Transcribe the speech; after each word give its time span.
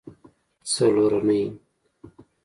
څلرنۍ 0.71 1.41